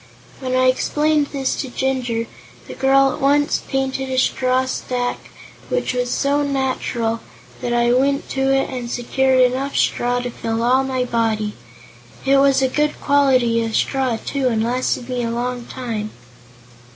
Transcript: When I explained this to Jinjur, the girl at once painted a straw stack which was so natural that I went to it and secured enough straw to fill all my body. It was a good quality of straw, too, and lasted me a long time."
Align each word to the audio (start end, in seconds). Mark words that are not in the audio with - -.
When 0.39 0.55
I 0.55 0.65
explained 0.65 1.27
this 1.27 1.55
to 1.57 1.69
Jinjur, 1.69 2.25
the 2.67 2.73
girl 2.73 3.11
at 3.11 3.21
once 3.21 3.61
painted 3.67 4.09
a 4.09 4.17
straw 4.17 4.65
stack 4.65 5.29
which 5.69 5.93
was 5.93 6.09
so 6.09 6.41
natural 6.41 7.19
that 7.61 7.71
I 7.71 7.93
went 7.93 8.27
to 8.29 8.51
it 8.51 8.67
and 8.71 8.89
secured 8.89 9.39
enough 9.41 9.77
straw 9.77 10.17
to 10.21 10.31
fill 10.31 10.63
all 10.63 10.83
my 10.83 11.05
body. 11.05 11.53
It 12.25 12.37
was 12.37 12.63
a 12.63 12.67
good 12.67 12.99
quality 12.99 13.63
of 13.63 13.75
straw, 13.75 14.17
too, 14.17 14.47
and 14.47 14.63
lasted 14.63 15.07
me 15.07 15.21
a 15.21 15.29
long 15.29 15.65
time." 15.65 16.09